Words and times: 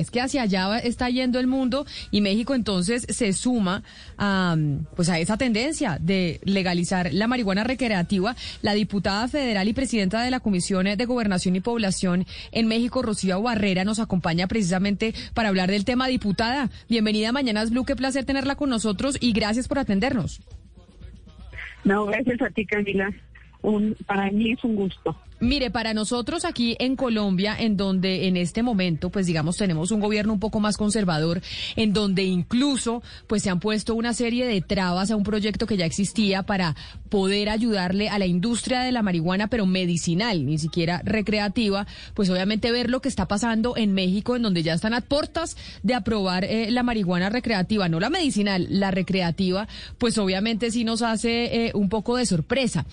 Es 0.00 0.10
que 0.10 0.20
hacia 0.20 0.42
allá 0.42 0.78
está 0.78 1.08
yendo 1.10 1.38
el 1.38 1.46
mundo 1.46 1.86
y 2.10 2.20
México 2.20 2.54
entonces 2.54 3.06
se 3.08 3.32
suma 3.32 3.82
a, 4.18 4.56
pues 4.96 5.08
a 5.08 5.18
esa 5.18 5.36
tendencia 5.36 5.98
de 6.00 6.40
legalizar 6.44 7.12
la 7.12 7.26
marihuana 7.26 7.64
recreativa. 7.64 8.34
La 8.62 8.74
diputada 8.74 9.28
federal 9.28 9.68
y 9.68 9.72
presidenta 9.72 10.22
de 10.22 10.30
la 10.30 10.40
Comisión 10.40 10.86
de 10.96 11.04
Gobernación 11.04 11.56
y 11.56 11.60
Población 11.60 12.26
en 12.52 12.66
México, 12.66 13.02
Rocío 13.02 13.42
Barrera, 13.42 13.84
nos 13.84 13.98
acompaña 13.98 14.46
precisamente 14.46 15.14
para 15.34 15.50
hablar 15.50 15.70
del 15.70 15.84
tema. 15.84 16.08
Diputada, 16.08 16.70
bienvenida 16.88 17.28
a 17.28 17.32
Mañanas 17.32 17.70
Blue, 17.70 17.84
qué 17.84 17.96
placer 17.96 18.24
tenerla 18.24 18.56
con 18.56 18.70
nosotros 18.70 19.16
y 19.20 19.32
gracias 19.32 19.68
por 19.68 19.78
atendernos. 19.78 20.40
No, 21.84 22.06
gracias 22.06 22.40
a 22.42 22.50
ti, 22.50 22.66
Camila. 22.66 23.10
Un, 23.62 23.96
para 24.06 24.30
mí 24.30 24.52
es 24.52 24.64
un 24.64 24.76
gusto. 24.76 25.16
Mire, 25.42 25.70
para 25.70 25.94
nosotros 25.94 26.44
aquí 26.44 26.76
en 26.78 26.96
Colombia, 26.96 27.56
en 27.58 27.78
donde 27.78 28.28
en 28.28 28.36
este 28.36 28.62
momento, 28.62 29.08
pues 29.08 29.24
digamos, 29.24 29.56
tenemos 29.56 29.90
un 29.90 29.98
gobierno 29.98 30.34
un 30.34 30.38
poco 30.38 30.60
más 30.60 30.76
conservador, 30.76 31.40
en 31.76 31.94
donde 31.94 32.24
incluso, 32.24 33.02
pues 33.26 33.42
se 33.42 33.48
han 33.48 33.58
puesto 33.58 33.94
una 33.94 34.12
serie 34.12 34.46
de 34.46 34.60
trabas 34.60 35.10
a 35.10 35.16
un 35.16 35.22
proyecto 35.22 35.66
que 35.66 35.78
ya 35.78 35.86
existía 35.86 36.42
para 36.42 36.76
poder 37.08 37.48
ayudarle 37.48 38.10
a 38.10 38.18
la 38.18 38.26
industria 38.26 38.80
de 38.82 38.92
la 38.92 39.00
marihuana, 39.00 39.48
pero 39.48 39.64
medicinal, 39.64 40.44
ni 40.44 40.58
siquiera 40.58 41.00
recreativa, 41.06 41.86
pues 42.12 42.28
obviamente 42.28 42.70
ver 42.70 42.90
lo 42.90 43.00
que 43.00 43.08
está 43.08 43.26
pasando 43.26 43.78
en 43.78 43.94
México, 43.94 44.36
en 44.36 44.42
donde 44.42 44.62
ya 44.62 44.74
están 44.74 44.92
a 44.92 45.00
puertas 45.00 45.56
de 45.82 45.94
aprobar 45.94 46.44
eh, 46.44 46.70
la 46.70 46.82
marihuana 46.82 47.30
recreativa, 47.30 47.88
no 47.88 47.98
la 47.98 48.10
medicinal, 48.10 48.66
la 48.68 48.90
recreativa, 48.90 49.68
pues 49.96 50.18
obviamente 50.18 50.70
sí 50.70 50.84
nos 50.84 51.00
hace 51.00 51.68
eh, 51.68 51.72
un 51.72 51.88
poco 51.88 52.18
de 52.18 52.26
sorpresa. 52.26 52.84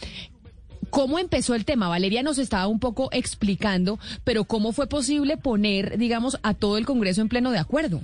¿Cómo 0.97 1.19
empezó 1.19 1.53
el 1.53 1.63
tema? 1.63 1.89
Valeria 1.89 2.23
nos 2.23 2.39
estaba 2.39 2.65
un 2.65 2.79
poco 2.79 3.09
explicando, 3.11 3.99
pero 4.23 4.45
¿cómo 4.45 4.71
fue 4.71 4.87
posible 4.87 5.37
poner, 5.37 5.99
digamos, 5.99 6.39
a 6.41 6.55
todo 6.55 6.75
el 6.79 6.87
Congreso 6.87 7.21
en 7.21 7.29
pleno 7.29 7.51
de 7.51 7.59
acuerdo? 7.59 8.01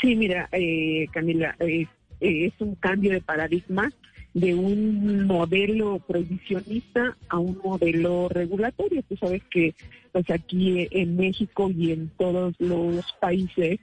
Sí, 0.00 0.16
mira, 0.16 0.48
eh, 0.50 1.06
Camila, 1.12 1.54
eh, 1.58 1.86
eh, 2.22 2.46
es 2.46 2.54
un 2.60 2.74
cambio 2.76 3.12
de 3.12 3.20
paradigma 3.20 3.92
de 4.32 4.54
un 4.54 5.26
modelo 5.26 5.98
prohibicionista 6.08 7.18
a 7.28 7.38
un 7.38 7.60
modelo 7.62 8.30
regulatorio. 8.30 9.02
Tú 9.06 9.18
sabes 9.18 9.42
que 9.50 9.74
pues 10.12 10.30
aquí 10.30 10.88
en 10.90 11.18
México 11.18 11.70
y 11.70 11.92
en 11.92 12.08
todos 12.16 12.54
los 12.60 13.12
países 13.20 13.78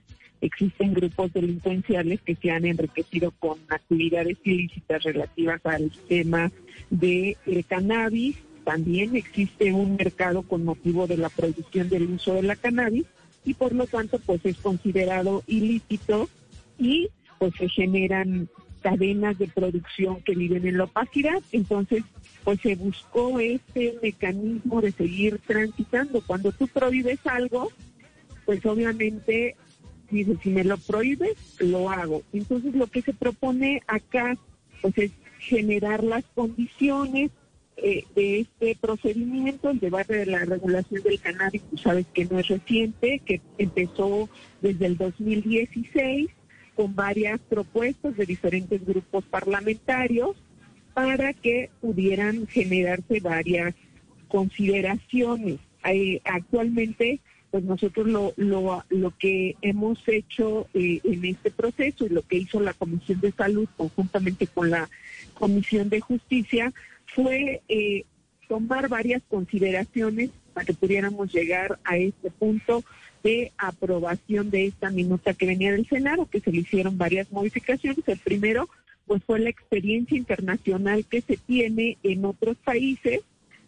existen 0.46 0.94
grupos 0.94 1.32
delincuenciales 1.34 2.22
que 2.22 2.36
se 2.36 2.52
han 2.52 2.66
enriquecido 2.66 3.32
con 3.32 3.58
actividades 3.70 4.38
ilícitas 4.44 5.04
relativas 5.04 5.66
al 5.66 5.92
tema 6.08 6.52
de 6.90 7.38
cannabis. 7.68 8.38
También 8.64 9.16
existe 9.16 9.74
un 9.74 9.96
mercado 9.96 10.44
con 10.44 10.64
motivo 10.64 11.08
de 11.08 11.18
la 11.18 11.30
prohibición 11.30 11.90
del 11.90 12.04
uso 12.12 12.34
de 12.34 12.44
la 12.44 12.56
cannabis 12.56 13.06
y 13.46 13.54
por 13.54 13.74
lo 13.74 13.88
tanto 13.88 14.20
pues 14.20 14.46
es 14.46 14.58
considerado 14.58 15.44
ilícito 15.48 16.30
y 16.78 17.10
pues 17.40 17.54
se 17.58 17.68
generan 17.70 18.50
cadenas 18.82 19.40
de 19.40 19.48
producción 19.48 20.22
que 20.24 20.36
viven 20.36 20.68
en 20.68 20.78
la 20.78 20.84
opacidad. 20.84 21.42
Entonces, 21.52 22.04
pues 22.44 22.60
se 22.62 22.76
buscó 22.76 23.40
este 23.40 23.96
mecanismo 24.04 24.82
de 24.82 24.92
seguir 24.92 25.40
transitando. 25.48 26.22
Cuando 26.22 26.52
tú 26.52 26.68
prohíbes 26.68 27.20
algo, 27.26 27.70
pues 28.46 28.66
obviamente 28.66 29.56
dice, 30.14 30.38
si 30.42 30.50
me 30.50 30.64
lo 30.64 30.78
prohíbes, 30.78 31.36
lo 31.60 31.90
hago. 31.90 32.24
Entonces 32.34 32.74
lo 32.76 32.88
que 32.88 33.02
se 33.02 33.14
propone 33.14 33.82
acá, 33.88 34.38
pues 34.82 34.98
es 34.98 35.12
generar 35.40 36.04
las 36.04 36.24
condiciones 36.36 37.32
eh, 37.76 38.06
de 38.16 38.42
este 38.42 38.78
procedimiento, 38.80 39.70
el 39.70 39.80
debate 39.80 40.16
de 40.16 40.26
la 40.28 40.46
regulación 40.46 41.02
del 41.04 41.20
cannabis, 41.20 41.64
tú 41.70 41.78
sabes 41.78 42.06
que 42.14 42.26
no 42.26 42.40
es 42.40 42.48
reciente, 42.48 43.22
que 43.26 43.42
empezó 43.58 44.30
desde 44.62 44.86
el 44.86 44.98
2016 44.98 46.30
con 46.76 46.96
varias 46.96 47.40
propuestas 47.50 48.16
de 48.16 48.26
diferentes 48.26 48.86
grupos 48.86 49.26
parlamentarios 49.26 50.36
para 50.94 51.34
que 51.34 51.72
pudieran 51.82 52.48
generarse 52.48 53.20
varias 53.20 53.74
consideraciones. 54.28 55.60
Eh, 55.86 56.22
actualmente 56.24 57.20
pues 57.54 57.66
nosotros 57.66 58.08
lo, 58.08 58.34
lo, 58.36 58.84
lo 58.90 59.16
que 59.16 59.56
hemos 59.62 60.00
hecho 60.08 60.66
eh, 60.74 61.00
en 61.04 61.24
este 61.24 61.52
proceso 61.52 62.04
y 62.04 62.10
lo 62.10 62.24
que 62.24 62.38
hizo 62.38 62.60
la 62.60 62.74
Comisión 62.74 63.22
de 63.22 63.32
Salud 63.32 63.70
conjuntamente 63.78 64.48
con 64.48 64.72
la 64.72 64.90
Comisión 65.36 65.88
de 65.88 66.00
Justicia 66.00 66.74
fue 67.14 67.62
eh, 67.70 68.06
tomar 68.50 68.90
varias 68.90 69.22
consideraciones 69.30 70.32
para 70.56 70.66
que 70.66 70.74
pudiéramos 70.74 71.32
llegar 71.32 71.78
a 71.84 71.96
este 71.98 72.32
punto 72.32 72.84
de 73.24 73.52
aprobación 73.60 74.50
de 74.50 74.66
esta 74.66 74.90
minuta 74.90 75.36
que 75.36 75.46
venía 75.46 75.74
del 75.74 75.88
Senado, 75.88 76.26
que 76.26 76.40
se 76.40 76.52
le 76.52 76.62
hicieron 76.62 76.98
varias 76.98 77.32
modificaciones. 77.32 78.00
El 78.08 78.18
primero, 78.18 78.68
pues 79.06 79.24
fue 79.26 79.38
la 79.38 79.52
experiencia 79.52 80.18
internacional 80.18 81.06
que 81.06 81.22
se 81.22 81.38
tiene 81.38 82.00
en 82.02 82.26
otros 82.26 82.58
países 82.66 83.22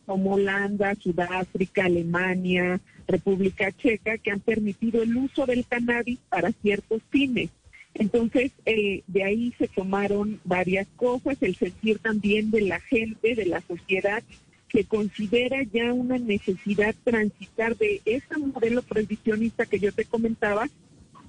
como 0.05 0.33
Holanda, 0.33 0.95
Sudáfrica, 0.95 1.85
Alemania, 1.85 2.79
República 3.07 3.71
Checa, 3.71 4.17
que 4.17 4.31
han 4.31 4.39
permitido 4.39 5.03
el 5.03 5.15
uso 5.15 5.45
del 5.45 5.65
cannabis 5.65 6.19
para 6.29 6.51
ciertos 6.51 7.01
fines. 7.09 7.49
Entonces, 7.93 8.51
eh, 8.65 9.03
de 9.07 9.23
ahí 9.23 9.53
se 9.57 9.67
tomaron 9.67 10.39
varias 10.43 10.87
cosas, 10.95 11.37
el 11.41 11.55
sentir 11.55 11.99
también 11.99 12.51
de 12.51 12.61
la 12.61 12.79
gente, 12.81 13.35
de 13.35 13.45
la 13.45 13.61
sociedad, 13.61 14.21
que 14.67 14.83
considera 14.83 15.63
ya 15.63 15.93
una 15.93 16.17
necesidad 16.17 16.93
transitar 17.05 17.77
de 17.77 18.01
ese 18.03 18.37
modelo 18.37 18.81
prohibicionista 18.81 19.65
que 19.65 19.79
yo 19.79 19.93
te 19.93 20.03
comentaba 20.03 20.67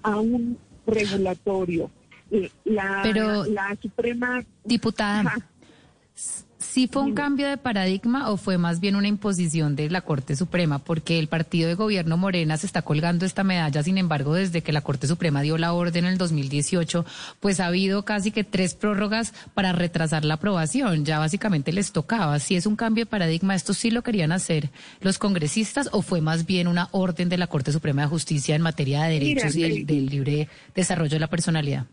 a 0.02 0.18
un 0.18 0.58
regulatorio. 0.86 1.90
La, 2.64 3.00
Pero, 3.04 3.44
la 3.44 3.76
Suprema... 3.80 4.44
Diputada, 4.64 5.36
¿Sí 6.76 6.88
fue 6.92 7.00
un 7.00 7.14
cambio 7.14 7.48
de 7.48 7.56
paradigma 7.56 8.30
o 8.30 8.36
fue 8.36 8.58
más 8.58 8.80
bien 8.80 8.96
una 8.96 9.08
imposición 9.08 9.76
de 9.76 9.88
la 9.88 10.02
Corte 10.02 10.36
Suprema? 10.36 10.78
Porque 10.78 11.18
el 11.18 11.26
partido 11.26 11.68
de 11.68 11.74
gobierno 11.74 12.18
Morena 12.18 12.58
se 12.58 12.66
está 12.66 12.82
colgando 12.82 13.24
esta 13.24 13.44
medalla, 13.44 13.82
sin 13.82 13.96
embargo, 13.96 14.34
desde 14.34 14.60
que 14.60 14.72
la 14.72 14.82
Corte 14.82 15.06
Suprema 15.06 15.40
dio 15.40 15.56
la 15.56 15.72
orden 15.72 16.04
en 16.04 16.12
el 16.12 16.18
2018, 16.18 17.06
pues 17.40 17.60
ha 17.60 17.68
habido 17.68 18.04
casi 18.04 18.30
que 18.30 18.44
tres 18.44 18.74
prórrogas 18.74 19.32
para 19.54 19.72
retrasar 19.72 20.26
la 20.26 20.34
aprobación. 20.34 21.06
Ya 21.06 21.18
básicamente 21.18 21.72
les 21.72 21.92
tocaba. 21.92 22.38
Si 22.40 22.56
es 22.56 22.66
un 22.66 22.76
cambio 22.76 23.06
de 23.06 23.10
paradigma, 23.10 23.54
¿esto 23.54 23.72
sí 23.72 23.90
lo 23.90 24.02
querían 24.02 24.30
hacer 24.30 24.68
los 25.00 25.16
congresistas 25.16 25.88
o 25.92 26.02
fue 26.02 26.20
más 26.20 26.44
bien 26.44 26.68
una 26.68 26.90
orden 26.92 27.30
de 27.30 27.38
la 27.38 27.46
Corte 27.46 27.72
Suprema 27.72 28.02
de 28.02 28.08
Justicia 28.08 28.54
en 28.54 28.60
materia 28.60 29.04
de 29.04 29.18
derechos 29.18 29.56
y 29.56 29.62
del, 29.62 29.86
del 29.86 30.06
libre 30.10 30.50
desarrollo 30.74 31.12
de 31.12 31.20
la 31.20 31.28
personalidad? 31.28 31.86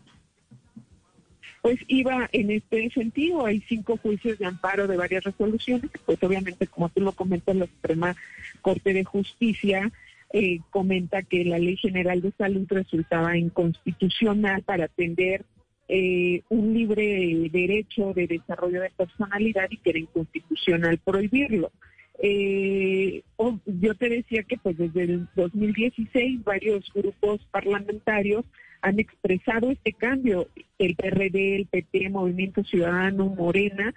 Pues 1.64 1.78
iba 1.88 2.28
en 2.32 2.50
este 2.50 2.90
sentido. 2.90 3.46
Hay 3.46 3.62
cinco 3.66 3.96
juicios 3.96 4.38
de 4.38 4.44
amparo 4.44 4.86
de 4.86 4.98
varias 4.98 5.24
resoluciones, 5.24 5.90
pues 6.04 6.22
obviamente, 6.22 6.66
como 6.66 6.90
tú 6.90 7.00
lo 7.00 7.12
comentas, 7.12 7.56
la 7.56 7.64
Suprema 7.64 8.14
Corte 8.60 8.92
de 8.92 9.02
Justicia 9.02 9.90
eh, 10.34 10.58
comenta 10.68 11.22
que 11.22 11.42
la 11.46 11.58
Ley 11.58 11.78
General 11.78 12.20
de 12.20 12.32
Salud 12.32 12.66
resultaba 12.68 13.38
inconstitucional 13.38 14.62
para 14.62 14.84
atender 14.84 15.46
eh, 15.88 16.42
un 16.50 16.74
libre 16.74 17.48
derecho 17.50 18.12
de 18.12 18.26
desarrollo 18.26 18.82
de 18.82 18.90
personalidad 18.90 19.70
y 19.70 19.78
que 19.78 19.88
era 19.88 19.98
inconstitucional 20.00 20.98
prohibirlo. 20.98 21.72
Eh, 22.18 23.22
yo 23.64 23.94
te 23.94 24.10
decía 24.10 24.42
que 24.42 24.58
pues 24.58 24.76
desde 24.76 25.04
el 25.04 25.28
2016 25.34 26.44
varios 26.44 26.92
grupos 26.92 27.40
parlamentarios 27.50 28.44
han 28.84 29.00
expresado 29.00 29.70
este 29.70 29.94
cambio, 29.94 30.48
el 30.78 30.94
PRD, 30.94 31.56
el 31.56 31.66
PT, 31.66 32.10
Movimiento 32.10 32.62
Ciudadano, 32.64 33.26
Morena. 33.30 33.94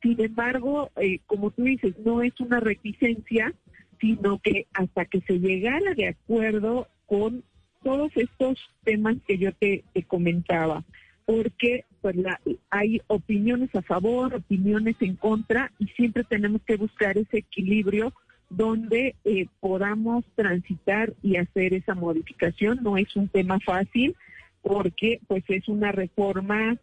Sin 0.00 0.18
embargo, 0.22 0.90
eh, 0.96 1.18
como 1.26 1.50
tú 1.50 1.64
dices, 1.64 1.94
no 2.02 2.22
es 2.22 2.32
una 2.40 2.58
reticencia, 2.58 3.52
sino 4.00 4.38
que 4.38 4.66
hasta 4.72 5.04
que 5.04 5.20
se 5.20 5.38
llegara 5.38 5.92
de 5.94 6.08
acuerdo 6.08 6.88
con 7.04 7.44
todos 7.84 8.10
estos 8.16 8.58
temas 8.84 9.16
que 9.26 9.36
yo 9.36 9.52
te, 9.52 9.84
comentaba, 10.06 10.82
porque 11.26 11.84
pues 12.00 12.16
la, 12.16 12.40
hay 12.70 13.02
opiniones 13.08 13.74
a 13.74 13.82
favor, 13.82 14.34
opiniones 14.34 14.96
en 15.00 15.16
contra, 15.16 15.70
y 15.78 15.88
siempre 15.88 16.24
tenemos 16.24 16.62
que 16.62 16.76
buscar 16.76 17.18
ese 17.18 17.38
equilibrio 17.38 18.14
donde 18.56 19.14
eh, 19.24 19.46
podamos 19.60 20.24
transitar 20.34 21.14
y 21.22 21.36
hacer 21.36 21.74
esa 21.74 21.94
modificación. 21.94 22.80
No 22.82 22.96
es 22.96 23.14
un 23.16 23.28
tema 23.28 23.58
fácil 23.60 24.14
porque 24.62 25.20
pues 25.26 25.42
es 25.48 25.68
una 25.68 25.90
reforma 25.90 26.76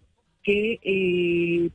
que 0.43 0.79
eh, 0.81 1.69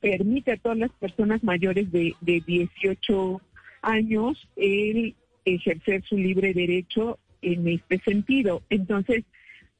permite 0.00 0.52
a 0.52 0.56
todas 0.56 0.78
las 0.78 0.92
personas 0.92 1.42
mayores 1.42 1.90
de, 1.90 2.14
de 2.20 2.42
18 2.46 3.40
años 3.82 4.48
el 4.56 5.14
ejercer 5.44 6.04
su 6.04 6.16
libre 6.16 6.54
derecho 6.54 7.18
en 7.42 7.66
este 7.66 7.98
sentido. 7.98 8.62
Entonces, 8.70 9.24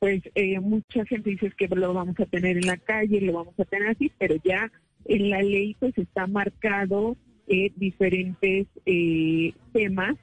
pues 0.00 0.22
eh, 0.34 0.58
mucha 0.58 1.04
gente 1.04 1.30
dice 1.30 1.52
que 1.56 1.68
lo 1.68 1.94
vamos 1.94 2.18
a 2.18 2.26
tener 2.26 2.56
en 2.56 2.66
la 2.66 2.76
calle, 2.76 3.20
lo 3.20 3.34
vamos 3.34 3.54
a 3.58 3.64
tener 3.64 3.90
así, 3.90 4.10
pero 4.18 4.34
ya 4.44 4.70
en 5.04 5.30
la 5.30 5.40
ley 5.40 5.76
pues 5.78 5.96
está 5.96 6.26
marcado 6.26 7.16
eh, 7.46 7.72
diferentes 7.76 8.66
eh, 8.86 9.52
temas 9.72 10.16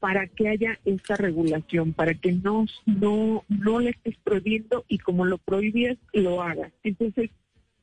para 0.00 0.26
que 0.26 0.48
haya 0.48 0.78
esta 0.84 1.16
regulación, 1.16 1.92
para 1.92 2.14
que 2.14 2.32
no, 2.32 2.66
no, 2.86 3.44
no 3.48 3.80
le 3.80 3.90
estés 3.90 4.16
prohibiendo 4.22 4.84
y 4.88 4.98
como 4.98 5.24
lo 5.24 5.38
prohíbes, 5.38 5.98
lo 6.12 6.42
hagas. 6.42 6.72
Entonces, 6.84 7.30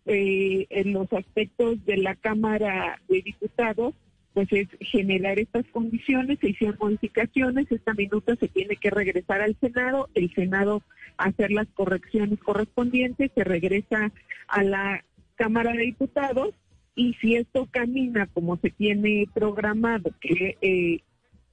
eh, 0.05 0.67
en 0.69 0.93
los 0.93 1.11
aspectos 1.11 1.83
de 1.85 1.97
la 1.97 2.15
Cámara 2.15 3.01
de 3.09 3.21
Diputados, 3.21 3.95
pues 4.33 4.47
es 4.51 4.67
generar 4.81 5.39
estas 5.39 5.65
condiciones, 5.67 6.39
se 6.39 6.49
hicieron 6.49 6.77
modificaciones, 6.79 7.71
esta 7.71 7.93
minuta 7.93 8.35
se 8.35 8.49
tiene 8.49 8.75
que 8.75 8.89
regresar 8.89 9.41
al 9.41 9.55
Senado, 9.59 10.09
el 10.13 10.33
Senado 10.33 10.83
hacer 11.17 11.51
las 11.51 11.67
correcciones 11.69 12.39
correspondientes, 12.39 13.31
se 13.33 13.43
regresa 13.43 14.11
a 14.47 14.63
la 14.63 15.05
Cámara 15.35 15.71
de 15.71 15.83
Diputados 15.83 16.53
y 16.95 17.13
si 17.15 17.35
esto 17.35 17.67
camina 17.69 18.27
como 18.27 18.57
se 18.57 18.69
tiene 18.69 19.27
programado 19.33 20.11
que 20.21 20.57
eh, 20.61 20.99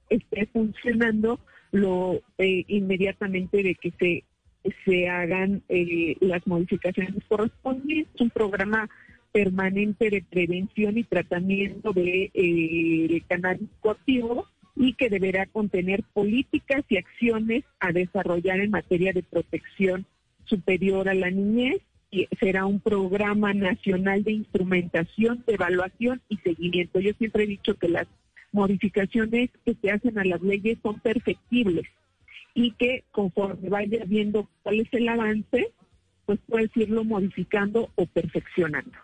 esté 0.09 0.47
funcionando, 0.47 1.39
lo 1.71 2.21
eh, 2.37 2.63
inmediatamente 2.67 3.63
de 3.63 3.75
que 3.75 3.91
se 3.99 4.23
se 4.85 5.09
hagan 5.09 5.61
eh, 5.69 6.15
las 6.21 6.45
modificaciones 6.47 7.23
correspondientes, 7.27 8.21
un 8.21 8.29
programa 8.29 8.89
permanente 9.31 10.09
de 10.09 10.21
prevención 10.21 10.97
y 10.97 11.03
tratamiento 11.03 11.91
de 11.91 12.31
eh, 12.33 13.21
cannabis 13.27 13.69
coactivo 13.81 14.47
y 14.75 14.93
que 14.93 15.09
deberá 15.09 15.45
contener 15.47 16.03
políticas 16.13 16.83
y 16.87 16.97
acciones 16.97 17.63
a 17.79 17.91
desarrollar 17.91 18.59
en 18.59 18.71
materia 18.71 19.11
de 19.11 19.23
protección 19.23 20.05
superior 20.45 21.09
a 21.09 21.13
la 21.13 21.29
niñez 21.29 21.81
será 22.39 22.65
un 22.65 22.79
programa 22.79 23.53
nacional 23.53 24.23
de 24.23 24.33
instrumentación, 24.33 25.43
de 25.45 25.53
evaluación 25.53 26.21
y 26.29 26.37
seguimiento. 26.37 26.99
Yo 26.99 27.11
siempre 27.17 27.43
he 27.43 27.47
dicho 27.47 27.75
que 27.75 27.89
las 27.89 28.07
modificaciones 28.51 29.49
que 29.65 29.75
se 29.81 29.91
hacen 29.91 30.17
a 30.19 30.23
las 30.23 30.41
leyes 30.41 30.77
son 30.81 30.99
perfectibles 30.99 31.85
y 32.53 32.71
que 32.71 33.03
conforme 33.11 33.69
vaya 33.69 34.03
viendo 34.05 34.47
cuál 34.61 34.81
es 34.81 34.93
el 34.93 35.09
avance, 35.09 35.71
pues 36.25 36.39
puedes 36.47 36.75
irlo 36.77 37.03
modificando 37.03 37.89
o 37.95 38.05
perfeccionando. 38.05 38.97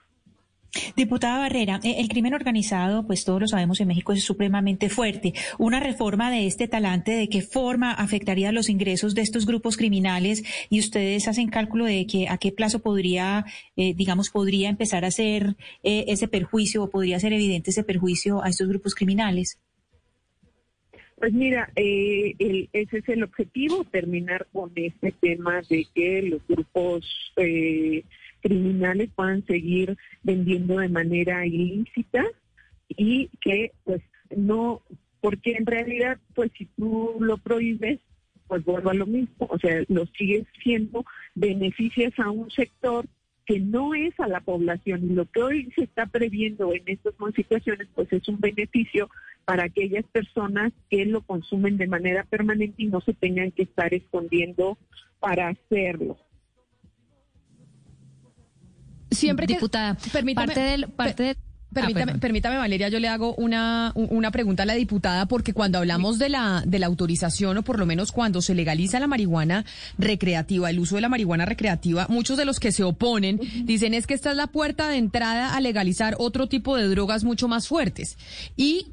Diputada 0.95 1.39
Barrera, 1.39 1.79
eh, 1.83 1.95
el 1.99 2.09
crimen 2.09 2.33
organizado, 2.33 3.05
pues 3.05 3.25
todos 3.25 3.41
lo 3.41 3.47
sabemos 3.47 3.79
en 3.79 3.87
México, 3.87 4.13
es 4.13 4.23
supremamente 4.23 4.89
fuerte. 4.89 5.33
Una 5.57 5.79
reforma 5.79 6.29
de 6.29 6.45
este 6.45 6.67
talante, 6.67 7.11
¿de 7.11 7.27
qué 7.27 7.41
forma 7.41 7.91
afectaría 7.91 8.51
los 8.51 8.69
ingresos 8.69 9.15
de 9.15 9.21
estos 9.21 9.45
grupos 9.45 9.77
criminales? 9.77 10.43
Y 10.69 10.79
ustedes 10.79 11.27
hacen 11.27 11.49
cálculo 11.49 11.85
de 11.85 12.05
que 12.05 12.27
a 12.29 12.37
qué 12.37 12.51
plazo 12.51 12.79
podría, 12.79 13.45
eh, 13.75 13.93
digamos, 13.95 14.29
podría 14.29 14.69
empezar 14.69 15.05
a 15.05 15.07
hacer 15.07 15.55
eh, 15.83 16.05
ese 16.07 16.27
perjuicio 16.27 16.83
o 16.83 16.89
podría 16.89 17.19
ser 17.19 17.33
evidente 17.33 17.71
ese 17.71 17.83
perjuicio 17.83 18.43
a 18.43 18.49
estos 18.49 18.67
grupos 18.67 18.93
criminales. 18.93 19.59
Pues 21.17 21.33
mira, 21.33 21.69
ese 21.75 22.69
es 22.73 23.09
el 23.09 23.23
objetivo, 23.23 23.83
terminar 23.83 24.47
con 24.53 24.71
este 24.75 25.11
tema 25.11 25.61
de 25.69 25.85
que 25.93 26.21
los 26.21 26.47
grupos 26.47 27.33
criminales 28.41 29.09
puedan 29.15 29.45
seguir 29.45 29.97
vendiendo 30.23 30.77
de 30.77 30.89
manera 30.89 31.45
ilícita 31.45 32.23
y 32.89 33.29
que 33.41 33.71
pues 33.83 34.01
no, 34.35 34.81
porque 35.21 35.53
en 35.53 35.65
realidad 35.65 36.19
pues 36.35 36.51
si 36.57 36.65
tú 36.65 37.17
lo 37.19 37.37
prohíbes, 37.37 37.99
pues 38.47 38.63
vuelvo 38.65 38.89
a 38.89 38.95
lo 38.95 39.05
mismo, 39.05 39.47
o 39.49 39.59
sea, 39.59 39.83
lo 39.87 40.05
sigues 40.07 40.45
siendo, 40.63 41.05
beneficias 41.35 42.17
a 42.17 42.31
un 42.31 42.49
sector 42.49 43.05
que 43.45 43.59
no 43.59 43.93
es 43.93 44.19
a 44.19 44.27
la 44.27 44.41
población. 44.41 45.05
Y 45.05 45.13
lo 45.13 45.25
que 45.25 45.41
hoy 45.41 45.71
se 45.75 45.83
está 45.83 46.05
previendo 46.07 46.73
en 46.73 46.83
estas 46.85 47.13
modificaciones 47.19 47.87
pues 47.93 48.11
es 48.11 48.27
un 48.27 48.39
beneficio 48.39 49.09
para 49.45 49.65
aquellas 49.65 50.05
personas 50.05 50.71
que 50.89 51.05
lo 51.05 51.21
consumen 51.21 51.77
de 51.77 51.87
manera 51.87 52.23
permanente 52.23 52.83
y 52.83 52.87
no 52.87 53.01
se 53.01 53.13
tengan 53.13 53.51
que 53.51 53.63
estar 53.63 53.93
escondiendo 53.93 54.77
para 55.19 55.49
hacerlo 55.49 56.17
siempre 59.11 59.47
que... 59.47 59.53
Diputada, 59.53 59.97
permítame, 60.11 60.47
parte 60.47 60.61
del... 60.61 60.87
Parte 60.89 61.37
Permítame, 61.71 62.13
ah, 62.13 62.17
permítame, 62.19 62.57
Valeria, 62.57 62.89
yo 62.89 62.99
le 62.99 63.07
hago 63.07 63.35
una, 63.35 63.91
una 63.93 64.31
pregunta 64.31 64.63
a 64.63 64.65
la 64.65 64.73
diputada, 64.73 65.27
porque 65.27 65.53
cuando 65.53 65.77
hablamos 65.77 66.17
de 66.17 66.29
la, 66.29 66.63
de 66.65 66.79
la 66.79 66.87
autorización, 66.87 67.57
o 67.57 67.63
por 67.63 67.77
lo 67.77 67.85
menos 67.85 68.11
cuando 68.11 68.41
se 68.41 68.55
legaliza 68.55 68.99
la 68.99 69.05
marihuana 69.05 69.65
recreativa, 69.99 70.71
el 70.71 70.79
uso 70.79 70.95
de 70.95 71.01
la 71.01 71.09
marihuana 71.09 71.45
recreativa, 71.45 72.07
muchos 72.09 72.37
de 72.37 72.45
los 72.45 72.59
que 72.59 72.71
se 72.71 72.83
oponen 72.83 73.39
dicen 73.65 73.93
es 73.93 74.07
que 74.07 74.15
esta 74.15 74.31
es 74.31 74.37
la 74.37 74.47
puerta 74.47 74.89
de 74.89 74.97
entrada 74.97 75.55
a 75.55 75.61
legalizar 75.61 76.15
otro 76.17 76.47
tipo 76.47 76.75
de 76.75 76.87
drogas 76.87 77.23
mucho 77.23 77.47
más 77.47 77.67
fuertes. 77.67 78.17
Y 78.57 78.87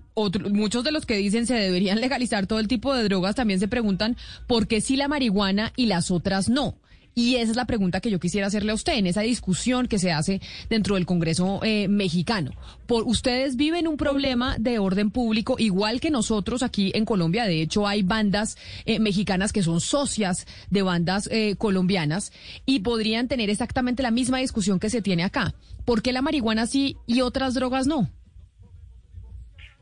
muchos 0.51 0.85
de 0.85 0.93
los 0.93 1.07
que 1.07 1.17
dicen 1.17 1.47
se 1.47 1.55
deberían 1.55 2.01
legalizar 2.01 2.47
todo 2.47 2.59
el 2.59 2.69
tipo 2.69 2.95
de 2.95 3.05
drogas 3.05 3.35
también 3.35 3.61
se 3.61 3.69
preguntan 3.69 4.17
por 4.47 4.67
qué 4.67 4.81
si 4.83 4.97
la 4.97 5.09
marihuana 5.09 5.73
y 5.77 5.87
las 5.87 6.11
otras 6.11 6.51
no. 6.51 6.75
Y 7.19 7.37
esa 7.37 7.53
es 7.53 7.57
la 7.57 7.65
pregunta 7.65 8.03
que 8.03 8.11
yo 8.11 8.21
quisiera 8.21 8.47
hacerle 8.47 8.73
a 8.73 8.75
usted 8.75 8.93
en 8.93 9.07
esa 9.07 9.23
discusión 9.23 9.89
que 9.89 9.99
se 9.99 10.13
hace 10.13 10.43
dentro 10.69 10.97
del 10.97 11.07
Congreso 11.07 11.61
eh, 11.63 11.89
mexicano. 11.89 12.51
Por, 12.87 13.05
ustedes 13.05 13.57
viven 13.57 13.89
un 13.89 13.97
problema 13.97 14.59
de 14.59 14.79
orden 14.79 15.11
público 15.11 15.57
igual 15.59 15.99
que 15.99 16.11
nosotros 16.11 16.63
aquí 16.63 16.93
en 16.95 17.07
Colombia. 17.07 17.47
De 17.47 17.63
hecho, 17.63 17.87
hay 17.87 18.03
bandas 18.03 18.59
eh, 18.85 19.01
mexicanas 19.01 19.55
que 19.55 19.63
son 19.63 19.81
socias 19.81 20.47
de 20.69 20.83
bandas 20.83 21.27
eh, 21.33 21.57
colombianas 21.57 22.35
y 22.67 22.81
podrían 22.81 23.29
tener 23.29 23.49
exactamente 23.49 24.03
la 24.03 24.11
misma 24.11 24.37
discusión 24.37 24.79
que 24.79 24.91
se 24.91 25.01
tiene 25.01 25.25
acá. 25.25 25.55
¿Por 25.87 26.03
qué 26.03 26.13
la 26.13 26.21
marihuana 26.21 26.67
sí 26.67 26.99
y 27.07 27.23
otras 27.23 27.55
drogas 27.55 27.87
no? 27.87 28.11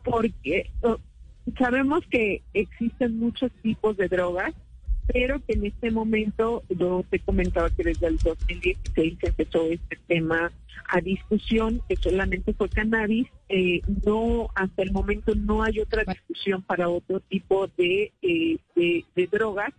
Porque 0.04 0.70
oh, 0.82 0.98
sabemos 1.58 2.04
que 2.12 2.44
existen 2.52 3.18
muchos 3.18 3.50
tipos 3.60 3.96
de 3.96 4.06
drogas 4.06 4.54
pero 5.06 5.44
que 5.44 5.54
en 5.54 5.66
este 5.66 5.90
momento, 5.90 6.62
yo 6.68 7.04
te 7.10 7.18
comentaba 7.18 7.70
que 7.70 7.82
desde 7.82 8.06
el 8.06 8.18
2016 8.18 9.18
empezó 9.22 9.66
este 9.66 9.98
tema 10.06 10.50
a 10.88 11.00
discusión, 11.00 11.82
que 11.88 11.96
solamente 11.96 12.54
fue 12.54 12.68
cannabis, 12.68 13.26
eh, 13.48 13.80
no, 14.04 14.48
hasta 14.54 14.82
el 14.82 14.92
momento 14.92 15.34
no 15.34 15.62
hay 15.62 15.80
otra 15.80 16.04
discusión 16.04 16.62
para 16.62 16.88
otro 16.88 17.20
tipo 17.20 17.66
de, 17.76 18.12
eh, 18.22 18.58
de, 18.74 19.04
de 19.14 19.26
drogas. 19.26 19.72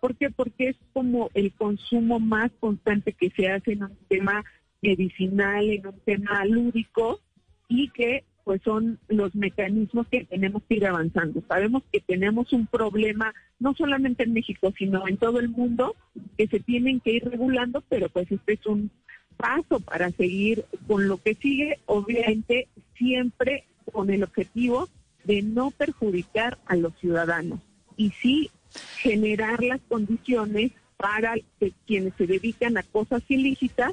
¿Por 0.00 0.16
qué? 0.16 0.30
Porque 0.30 0.70
es 0.70 0.76
como 0.92 1.30
el 1.34 1.52
consumo 1.52 2.18
más 2.18 2.50
constante 2.58 3.12
que 3.12 3.30
se 3.30 3.48
hace 3.48 3.72
en 3.72 3.84
un 3.84 3.96
tema 4.08 4.44
medicinal, 4.80 5.70
en 5.70 5.86
un 5.86 6.00
tema 6.00 6.44
lúdico, 6.44 7.20
y 7.68 7.88
que 7.90 8.24
pues 8.44 8.60
son 8.62 8.98
los 9.08 9.34
mecanismos 9.34 10.06
que 10.08 10.24
tenemos 10.24 10.62
que 10.68 10.76
ir 10.76 10.86
avanzando. 10.86 11.42
Sabemos 11.48 11.82
que 11.92 12.00
tenemos 12.00 12.52
un 12.52 12.66
problema 12.66 13.34
no 13.58 13.74
solamente 13.74 14.24
en 14.24 14.32
México, 14.32 14.72
sino 14.76 15.06
en 15.06 15.16
todo 15.16 15.38
el 15.38 15.48
mundo, 15.48 15.94
que 16.36 16.48
se 16.48 16.60
tienen 16.60 17.00
que 17.00 17.12
ir 17.12 17.24
regulando, 17.24 17.82
pero 17.88 18.08
pues 18.08 18.30
este 18.30 18.54
es 18.54 18.66
un 18.66 18.90
paso 19.36 19.80
para 19.80 20.10
seguir 20.10 20.64
con 20.86 21.08
lo 21.08 21.18
que 21.18 21.34
sigue, 21.34 21.78
obviamente 21.86 22.68
siempre 22.96 23.64
con 23.92 24.10
el 24.10 24.22
objetivo 24.22 24.88
de 25.24 25.42
no 25.42 25.70
perjudicar 25.70 26.58
a 26.66 26.76
los 26.76 26.96
ciudadanos 26.98 27.60
y 27.96 28.10
sí 28.10 28.50
generar 28.96 29.62
las 29.62 29.80
condiciones 29.88 30.72
para 30.96 31.34
que 31.58 31.72
quienes 31.86 32.14
se 32.16 32.26
dedican 32.26 32.76
a 32.76 32.82
cosas 32.82 33.22
ilícitas 33.28 33.92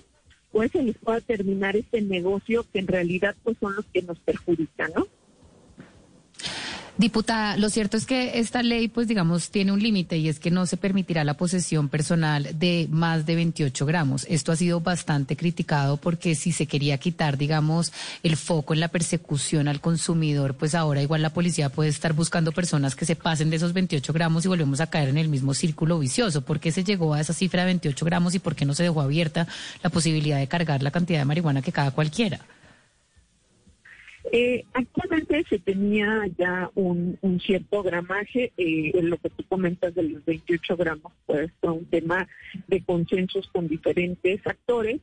pues 0.51 0.72
se 0.72 0.82
les 0.84 0.98
pueda 0.98 1.22
terminar 1.22 1.75
este 1.75 2.01
negocio 2.01 2.65
que 2.72 2.79
en 2.79 2.88
realidad 2.88 3.36
pues 3.44 3.58
son 3.60 3.75
los 3.75 3.86
que 3.86 4.01
nos 4.01 4.20
perjudican, 4.20 4.91
¿no? 4.96 5.08
Diputada, 7.00 7.56
lo 7.56 7.70
cierto 7.70 7.96
es 7.96 8.06
que 8.06 8.39
esta 8.39 8.62
ley, 8.62 8.89
pues 8.89 9.08
digamos, 9.08 9.51
tiene 9.51 9.72
un 9.72 9.82
límite 9.82 10.18
y 10.18 10.27
es 10.27 10.38
que 10.38 10.51
no 10.51 10.65
se 10.65 10.75
permitirá 10.75 11.24
la 11.24 11.36
posesión 11.36 11.88
personal 11.88 12.50
de 12.60 12.89
más 12.91 13.25
de 13.25 13.36
28 13.36 13.86
gramos. 13.86 14.25
Esto 14.29 14.51
ha 14.51 14.58
sido 14.58 14.82
bastante 14.82 15.38
criticado 15.38 15.96
porque 15.96 16.36
si 16.36 16.51
se 16.51 16.65
quería 16.65 16.98
quitar, 16.98 17.38
digamos, 17.38 17.94
el 18.22 18.36
foco 18.36 18.74
en 18.74 18.82
la 18.82 18.89
persecución 18.89 19.70
al 19.70 19.79
consumidor, 19.79 20.56
pues 20.56 20.75
ahora 20.75 21.01
igual 21.01 21.22
la 21.22 21.29
policía 21.29 21.70
puede 21.70 21.89
estar 21.89 22.12
buscando 22.12 22.51
personas 22.51 22.98
que 22.98 23.06
se 23.06 23.15
pasen 23.15 23.50
de 23.50 23.56
esos 23.56 23.72
28 23.72 24.12
gramos 24.12 24.44
y 24.44 24.50
volvemos 24.50 24.82
a 24.82 24.89
caer 24.89 25.08
en 25.08 25.18
el 25.18 25.29
mismo 25.29 25.53
círculo 25.53 26.00
vicioso. 26.00 26.41
¿Por 26.41 26.60
qué 26.60 26.74
se 26.74 26.84
llegó 26.84 27.13
a 27.13 27.22
esa 27.22 27.32
cifra 27.32 27.62
de 27.62 27.68
28 27.68 28.06
gramos 28.06 28.36
y 28.36 28.39
por 28.39 28.58
qué 28.58 28.65
no 28.65 28.74
se 28.74 28.84
dejó 28.84 29.00
abierta 29.00 29.48
la 29.82 29.89
posibilidad 29.89 30.38
de 30.38 30.50
cargar 30.50 30.84
la 30.84 30.91
cantidad 30.91 31.20
de 31.20 31.25
marihuana 31.25 31.62
que 31.62 31.72
cada 31.72 31.91
cualquiera? 31.91 32.41
Eh, 34.32 34.66
actualmente 34.74 35.44
se 35.50 35.60
tenía 35.60 36.28
ya 36.38 36.70
un, 36.76 37.18
cierto 37.46 37.84
gramaje, 37.84 38.52
eh, 38.58 38.92
en 38.94 39.10
lo 39.10 39.18
que 39.18 39.30
tú 39.30 39.44
comentas 39.48 39.96
de 39.96 40.04
los 40.04 40.26
28 40.26 40.78
gramos, 40.78 41.14
pues 41.26 41.52
fue 41.62 41.72
un 41.72 41.86
tema 41.86 42.28
de 42.68 42.84
consensos 42.84 43.48
con 43.48 43.68
diferentes 43.68 44.46
actores, 44.46 45.00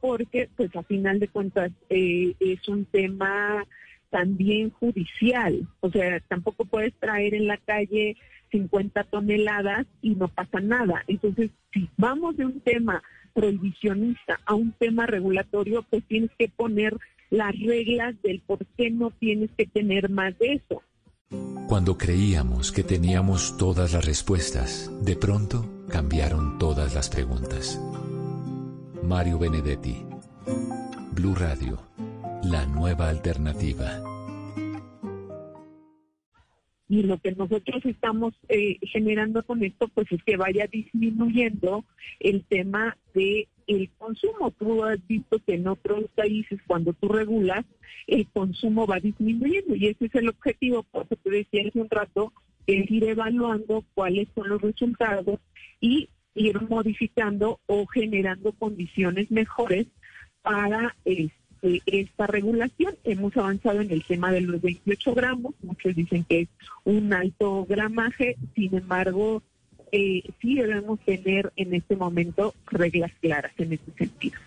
porque 0.00 0.48
pues 0.56 0.74
a 0.76 0.82
final 0.82 1.18
de 1.18 1.28
cuentas 1.28 1.72
eh, 1.88 2.34
es 2.38 2.66
un 2.68 2.84
tema 2.86 3.66
también 4.08 4.70
judicial, 4.70 5.68
o 5.80 5.90
sea, 5.90 6.20
tampoco 6.20 6.64
puedes 6.64 6.94
traer 6.94 7.34
en 7.34 7.46
la 7.46 7.58
calle 7.58 8.16
50 8.50 9.04
toneladas 9.04 9.86
y 10.02 10.16
no 10.16 10.28
pasa 10.28 10.60
nada. 10.60 11.04
Entonces, 11.06 11.50
si 11.72 11.88
vamos 11.96 12.36
de 12.36 12.46
un 12.46 12.60
tema 12.60 13.02
prohibicionista 13.32 14.40
a 14.44 14.54
un 14.54 14.72
tema 14.72 15.06
regulatorio, 15.06 15.84
pues 15.88 16.02
tienes 16.04 16.30
que 16.38 16.48
poner 16.48 16.96
las 17.30 17.58
reglas 17.60 18.14
del 18.22 18.40
por 18.40 18.66
qué 18.76 18.90
no 18.90 19.10
tienes 19.10 19.50
que 19.56 19.66
tener 19.66 20.10
más 20.10 20.38
de 20.38 20.54
eso. 20.54 20.82
Cuando 21.68 21.96
creíamos 21.96 22.72
que 22.72 22.82
teníamos 22.82 23.56
todas 23.56 23.92
las 23.92 24.04
respuestas, 24.04 24.90
de 25.02 25.14
pronto 25.14 25.64
cambiaron 25.88 26.58
todas 26.58 26.94
las 26.94 27.08
preguntas. 27.08 27.80
Mario 29.04 29.38
Benedetti, 29.38 29.96
Blue 31.12 31.34
Radio, 31.34 31.80
la 32.42 32.66
nueva 32.66 33.08
alternativa 33.08 34.09
y 36.90 37.04
lo 37.04 37.18
que 37.18 37.30
nosotros 37.30 37.86
estamos 37.86 38.34
eh, 38.48 38.76
generando 38.82 39.44
con 39.44 39.62
esto 39.62 39.86
pues 39.86 40.10
es 40.10 40.20
que 40.24 40.36
vaya 40.36 40.66
disminuyendo 40.66 41.84
el 42.18 42.44
tema 42.44 42.96
de 43.14 43.46
el 43.68 43.88
consumo. 43.96 44.50
Tú 44.50 44.82
has 44.82 44.98
visto 45.06 45.38
que 45.38 45.54
en 45.54 45.68
otros 45.68 46.06
países 46.16 46.58
cuando 46.66 46.92
tú 46.92 47.08
regulas 47.08 47.64
el 48.08 48.26
consumo 48.26 48.88
va 48.88 48.98
disminuyendo 48.98 49.76
y 49.76 49.86
ese 49.86 50.06
es 50.06 50.14
el 50.16 50.30
objetivo, 50.30 50.82
por 50.82 51.06
eso 51.06 51.14
te 51.22 51.30
decía 51.30 51.62
hace 51.68 51.80
un 51.80 51.88
rato, 51.88 52.32
es 52.66 52.90
ir 52.90 53.04
evaluando 53.04 53.84
cuáles 53.94 54.26
son 54.34 54.48
los 54.48 54.60
resultados 54.60 55.38
y 55.80 56.08
ir 56.34 56.60
modificando 56.62 57.60
o 57.66 57.86
generando 57.86 58.50
condiciones 58.52 59.30
mejores 59.30 59.86
para 60.42 60.96
este 61.04 61.39
esta 61.62 62.26
regulación. 62.26 62.94
Hemos 63.04 63.36
avanzado 63.36 63.80
en 63.80 63.90
el 63.90 64.04
tema 64.04 64.32
de 64.32 64.40
los 64.40 64.60
28 64.60 65.14
gramos, 65.14 65.54
muchos 65.62 65.94
dicen 65.94 66.24
que 66.24 66.42
es 66.42 66.48
un 66.84 67.12
alto 67.12 67.66
gramaje, 67.66 68.36
sin 68.54 68.74
embargo, 68.76 69.42
eh, 69.92 70.22
sí 70.40 70.54
debemos 70.54 71.00
tener 71.00 71.52
en 71.56 71.74
este 71.74 71.96
momento 71.96 72.54
reglas 72.66 73.12
claras 73.20 73.52
en 73.58 73.72
ese 73.72 73.90
sentido. 73.98 74.38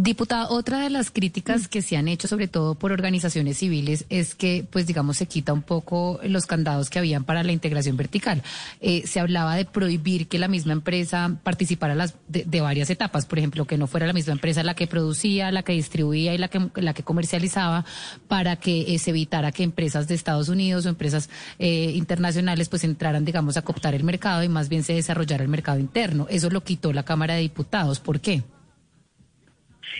Diputada, 0.00 0.48
otra 0.50 0.78
de 0.78 0.90
las 0.90 1.10
críticas 1.10 1.66
que 1.66 1.82
se 1.82 1.96
han 1.96 2.06
hecho, 2.06 2.28
sobre 2.28 2.46
todo 2.46 2.76
por 2.76 2.92
organizaciones 2.92 3.58
civiles, 3.58 4.04
es 4.10 4.36
que, 4.36 4.64
pues 4.70 4.86
digamos, 4.86 5.16
se 5.16 5.26
quita 5.26 5.52
un 5.52 5.62
poco 5.62 6.20
los 6.22 6.46
candados 6.46 6.88
que 6.88 7.00
habían 7.00 7.24
para 7.24 7.42
la 7.42 7.50
integración 7.50 7.96
vertical. 7.96 8.44
Eh, 8.80 9.08
se 9.08 9.18
hablaba 9.18 9.56
de 9.56 9.64
prohibir 9.64 10.28
que 10.28 10.38
la 10.38 10.46
misma 10.46 10.72
empresa 10.72 11.40
participara 11.42 11.96
las, 11.96 12.14
de, 12.28 12.60
varias 12.60 12.90
etapas, 12.90 13.26
por 13.26 13.40
ejemplo, 13.40 13.64
que 13.64 13.76
no 13.76 13.88
fuera 13.88 14.06
la 14.06 14.12
misma 14.12 14.34
empresa 14.34 14.62
la 14.62 14.74
que 14.74 14.86
producía, 14.86 15.50
la 15.50 15.64
que 15.64 15.72
distribuía 15.72 16.32
y 16.32 16.38
la 16.38 16.46
que, 16.46 16.70
la 16.76 16.94
que 16.94 17.02
comercializaba, 17.02 17.84
para 18.28 18.54
que 18.54 18.94
eh, 18.94 19.00
se 19.00 19.10
evitara 19.10 19.50
que 19.50 19.64
empresas 19.64 20.06
de 20.06 20.14
Estados 20.14 20.48
Unidos 20.48 20.86
o 20.86 20.90
empresas 20.90 21.28
eh, 21.58 21.90
internacionales 21.96 22.68
pues 22.68 22.84
entraran, 22.84 23.24
digamos, 23.24 23.56
a 23.56 23.62
cooptar 23.62 23.96
el 23.96 24.04
mercado 24.04 24.44
y 24.44 24.48
más 24.48 24.68
bien 24.68 24.84
se 24.84 24.92
desarrollara 24.92 25.42
el 25.42 25.48
mercado 25.48 25.80
interno. 25.80 26.28
Eso 26.30 26.50
lo 26.50 26.62
quitó 26.62 26.92
la 26.92 27.02
Cámara 27.02 27.34
de 27.34 27.40
Diputados. 27.40 27.98
¿Por 27.98 28.20
qué? 28.20 28.44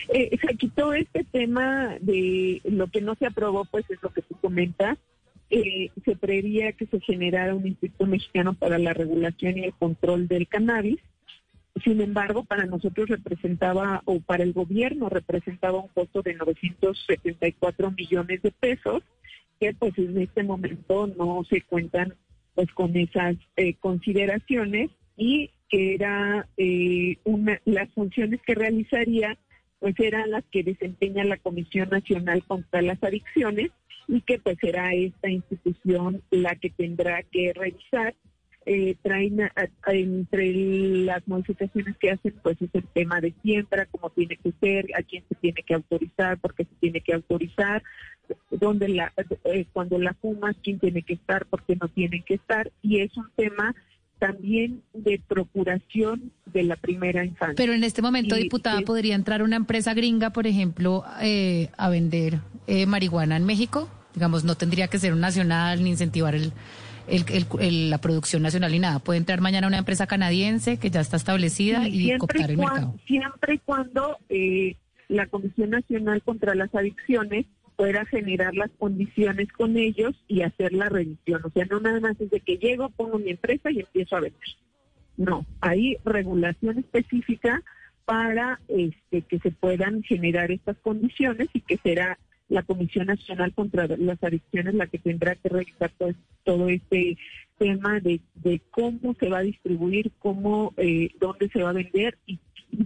Eh, 0.09 0.37
se 0.39 0.55
quitó 0.55 0.93
este 0.93 1.23
tema 1.23 1.97
de 2.01 2.61
lo 2.65 2.87
que 2.87 3.01
no 3.01 3.15
se 3.15 3.25
aprobó, 3.25 3.65
pues 3.65 3.85
es 3.89 4.01
lo 4.01 4.09
que 4.09 4.21
tú 4.21 4.35
comentas. 4.41 4.97
Eh, 5.49 5.89
se 6.05 6.15
preveía 6.15 6.73
que 6.73 6.85
se 6.85 6.99
generara 6.99 7.55
un 7.55 7.65
Instituto 7.65 8.05
Mexicano 8.05 8.53
para 8.53 8.77
la 8.77 8.93
Regulación 8.93 9.57
y 9.57 9.63
el 9.63 9.73
Control 9.73 10.27
del 10.27 10.47
Cannabis. 10.47 10.99
Sin 11.83 12.01
embargo, 12.01 12.43
para 12.43 12.65
nosotros 12.65 13.09
representaba, 13.09 14.01
o 14.05 14.19
para 14.19 14.43
el 14.43 14.53
gobierno 14.53 15.09
representaba 15.09 15.79
un 15.79 15.87
costo 15.89 16.21
de 16.21 16.35
974 16.35 17.91
millones 17.91 18.41
de 18.41 18.51
pesos, 18.51 19.01
que 19.59 19.73
pues 19.73 19.97
en 19.97 20.17
este 20.19 20.43
momento 20.43 21.07
no 21.07 21.43
se 21.49 21.61
cuentan 21.61 22.15
pues 22.55 22.71
con 22.73 22.95
esas 22.97 23.35
eh, 23.55 23.75
consideraciones 23.79 24.89
y 25.15 25.51
que 25.69 25.95
era 25.95 26.47
eh, 26.57 27.17
una, 27.23 27.61
las 27.65 27.89
funciones 27.93 28.41
que 28.41 28.55
realizaría 28.55 29.37
pues 29.79 29.95
eran 29.99 30.31
las 30.31 30.43
que 30.51 30.63
desempeña 30.63 31.23
la 31.23 31.37
Comisión 31.37 31.89
Nacional 31.89 32.43
contra 32.45 32.81
las 32.81 33.01
Adicciones 33.03 33.71
y 34.07 34.21
que 34.21 34.39
pues 34.39 34.57
será 34.59 34.93
esta 34.93 35.29
institución 35.29 36.21
la 36.31 36.55
que 36.55 36.69
tendrá 36.69 37.23
que 37.23 37.53
revisar. 37.53 38.15
Eh, 38.65 38.95
traen 39.01 39.39
entre 39.87 40.53
las 40.53 41.25
modificaciones 41.27 41.97
que 41.97 42.11
hacen 42.11 42.35
pues 42.43 42.61
es 42.61 42.69
el 42.73 42.85
tema 42.87 43.21
de 43.21 43.33
siembra, 43.41 43.85
cómo 43.85 44.09
tiene 44.11 44.35
que 44.35 44.51
ser, 44.59 44.85
a 44.95 45.01
quién 45.01 45.23
se 45.29 45.35
tiene 45.35 45.63
que 45.63 45.73
autorizar, 45.73 46.37
por 46.39 46.53
qué 46.53 46.65
se 46.65 46.75
tiene 46.79 47.01
que 47.01 47.13
autorizar, 47.13 47.81
dónde 48.51 48.89
la, 48.89 49.13
eh, 49.45 49.65
cuando 49.71 49.97
la 49.97 50.13
fumas, 50.15 50.55
quién 50.61 50.77
tiene 50.77 51.01
que 51.03 51.13
estar, 51.13 51.45
por 51.45 51.63
qué 51.63 51.77
no 51.77 51.87
tienen 51.87 52.21
que 52.23 52.35
estar, 52.35 52.69
y 52.81 52.99
es 52.99 53.15
un 53.17 53.29
tema 53.35 53.73
también 54.19 54.83
de 54.93 55.21
procuración 55.27 56.31
de 56.45 56.63
la 56.63 56.75
primera 56.75 57.25
infancia. 57.25 57.55
Pero 57.55 57.73
en 57.73 57.83
este 57.83 58.01
momento, 58.01 58.35
diputada, 58.35 58.81
¿podría 58.81 59.15
entrar 59.15 59.41
una 59.41 59.55
empresa 59.55 59.93
gringa, 59.93 60.31
por 60.31 60.45
ejemplo, 60.45 61.03
eh, 61.21 61.69
a 61.77 61.89
vender 61.89 62.39
eh, 62.67 62.85
marihuana 62.85 63.37
en 63.37 63.45
México? 63.45 63.89
Digamos, 64.13 64.43
no 64.43 64.55
tendría 64.55 64.87
que 64.87 64.99
ser 64.99 65.13
un 65.13 65.21
nacional 65.21 65.83
ni 65.83 65.91
incentivar 65.91 66.35
el, 66.35 66.51
la 67.89 67.97
producción 67.99 68.43
nacional 68.43 68.71
ni 68.71 68.79
nada. 68.79 68.99
Puede 68.99 69.17
entrar 69.17 69.41
mañana 69.41 69.67
una 69.67 69.77
empresa 69.77 70.05
canadiense 70.05 70.77
que 70.77 70.89
ya 70.89 70.99
está 70.99 71.17
establecida 71.17 71.87
y, 71.87 72.17
cooptar 72.17 72.51
el 72.51 72.57
mercado. 72.57 72.95
Siempre 73.07 73.55
y 73.55 73.57
cuando 73.59 74.17
eh, 74.29 74.75
la 75.07 75.25
Comisión 75.27 75.71
Nacional 75.71 76.21
contra 76.21 76.53
las 76.55 76.73
Adicciones 76.75 77.45
pueda 77.79 78.03
generar 78.07 78.55
las 78.55 78.71
condiciones 78.71 79.47
con 79.53 79.77
ellos 79.77 80.13
y 80.27 80.41
hacer 80.41 80.73
la 80.73 80.89
revisión. 80.89 81.39
O 81.45 81.49
sea, 81.49 81.63
no 81.63 81.79
nada 81.79 82.01
más 82.01 82.19
es 82.19 82.29
de 82.29 82.41
que 82.41 82.57
llego, 82.57 82.89
pongo 82.89 83.19
mi 83.19 83.29
empresa 83.29 83.71
y 83.71 83.79
empiezo 83.79 84.17
a 84.17 84.19
vender. 84.19 84.49
No, 85.15 85.45
hay 85.61 85.95
regulación 86.03 86.79
específica 86.79 87.63
para 88.03 88.59
este, 88.67 89.21
que 89.21 89.39
se 89.39 89.51
puedan 89.51 90.03
generar 90.03 90.51
estas 90.51 90.75
condiciones 90.79 91.47
y 91.53 91.61
que 91.61 91.77
será 91.77 92.19
la 92.49 92.63
Comisión 92.63 93.07
Nacional 93.07 93.53
contra 93.53 93.87
las 93.87 94.21
Adicciones 94.21 94.73
la 94.73 94.87
que 94.87 94.99
tendrá 94.99 95.35
que 95.35 95.47
revisar 95.47 95.89
todo, 96.43 96.67
este 96.67 97.17
tema 97.59 98.01
de, 98.01 98.19
cómo 98.71 99.13
se 99.17 99.29
va 99.29 99.37
a 99.37 99.43
distribuir, 99.43 100.11
cómo, 100.19 100.73
eh, 100.75 101.11
dónde 101.17 101.47
se 101.47 101.63
va 101.63 101.69
a 101.69 101.73
vender 101.73 102.17
y 102.25 102.39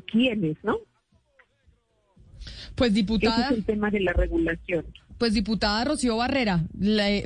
quiénes, 0.06 0.56
¿no? 0.62 0.78
Pues 2.76 2.94
diputada. 2.94 3.46
Ese 3.46 3.54
es 3.54 3.60
el 3.60 3.66
tema 3.66 3.90
de 3.92 4.00
la 4.00 4.14
regulación. 4.14 4.86
Pues 5.18 5.34
diputada 5.34 5.86
Rocío 5.86 6.18
Barrera, 6.18 6.62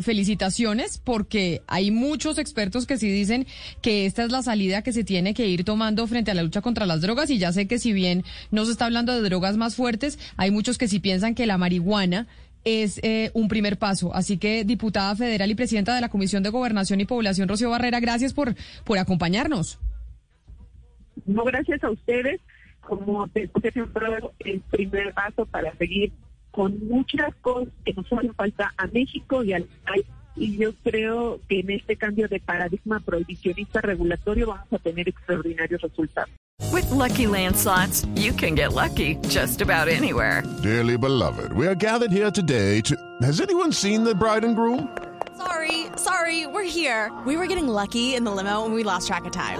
felicitaciones 0.01 1.01
porque 1.03 1.61
hay 1.67 1.89
muchos 1.89 2.37
expertos 2.37 2.85
que 2.85 2.97
sí 2.97 3.09
dicen 3.09 3.47
que 3.81 4.05
esta 4.05 4.23
es 4.23 4.31
la 4.31 4.43
salida 4.43 4.83
que 4.83 4.91
se 4.91 5.03
tiene 5.03 5.33
que 5.33 5.47
ir 5.47 5.63
tomando 5.63 6.05
frente 6.05 6.29
a 6.29 6.33
la 6.35 6.43
lucha 6.43 6.61
contra 6.61 6.85
las 6.85 7.01
drogas 7.01 7.29
y 7.29 7.37
ya 7.39 7.51
sé 7.53 7.67
que 7.67 7.79
si 7.79 7.93
bien 7.93 8.23
no 8.51 8.65
se 8.65 8.71
está 8.71 8.85
hablando 8.85 9.15
de 9.15 9.21
drogas 9.21 9.57
más 9.57 9.75
fuertes, 9.75 10.19
hay 10.35 10.51
muchos 10.51 10.77
que 10.77 10.87
sí 10.87 10.99
piensan 10.99 11.33
que 11.33 11.47
la 11.47 11.57
marihuana 11.57 12.27
es 12.65 12.99
eh, 13.01 13.31
un 13.33 13.47
primer 13.47 13.77
paso. 13.77 14.13
Así 14.13 14.37
que, 14.37 14.65
diputada 14.65 15.15
federal 15.15 15.49
y 15.49 15.55
presidenta 15.55 15.95
de 15.95 16.01
la 16.01 16.09
Comisión 16.09 16.43
de 16.43 16.49
Gobernación 16.49 16.99
y 16.99 17.05
Población, 17.05 17.47
Rocío 17.47 17.69
Barrera, 17.69 17.99
gracias 17.99 18.33
por, 18.33 18.55
por 18.83 18.97
acompañarnos. 18.97 19.79
No, 21.25 21.43
gracias 21.45 21.83
a 21.83 21.89
ustedes 21.89 22.41
como 22.87 23.27
te 23.27 23.49
siempre 23.71 24.07
el 24.39 24.61
primer 24.61 25.13
paso 25.13 25.45
para 25.45 25.75
seguir 25.75 26.11
con 26.51 26.87
muchas 26.87 27.35
cosas 27.41 27.69
que 27.85 27.93
nos 27.93 28.11
hacen 28.11 28.33
falta 28.33 28.73
a 28.77 28.87
México 28.87 29.43
y 29.43 29.53
al 29.53 29.63
país. 29.85 30.05
Y 30.35 30.57
yo 30.57 30.71
creo 30.83 31.39
que 31.49 31.59
en 31.59 31.71
este 31.71 31.95
cambio 31.95 32.27
de 32.27 32.39
paradigma 32.39 32.99
prohibicionista 32.99 33.81
regulatorio 33.81 34.47
vamos 34.47 34.71
a 34.71 34.77
tener 34.77 35.09
extraordinarios 35.09 35.81
resultados. 35.81 36.29
With 36.71 36.89
lucky 36.91 37.25
landslots, 37.25 38.07
you 38.15 38.33
can 38.33 38.55
get 38.55 38.73
lucky 38.73 39.15
just 39.29 39.61
about 39.61 39.87
anywhere. 39.87 40.43
Dearly 40.63 40.97
beloved, 40.97 41.53
we 41.53 41.67
are 41.67 41.75
gathered 41.75 42.11
here 42.11 42.31
today 42.31 42.81
to. 42.81 42.95
Has 43.21 43.41
anyone 43.41 43.71
seen 43.71 44.03
the 44.03 44.15
bride 44.15 44.43
and 44.43 44.55
groom? 44.55 44.95
Sorry, 45.37 45.87
sorry, 45.97 46.47
we're 46.47 46.63
here. 46.63 47.11
We 47.25 47.35
were 47.35 47.47
getting 47.47 47.67
lucky 47.67 48.15
in 48.15 48.23
the 48.23 48.31
limo 48.31 48.65
and 48.65 48.73
we 48.73 48.83
lost 48.83 49.07
track 49.07 49.25
of 49.25 49.31
time. 49.31 49.59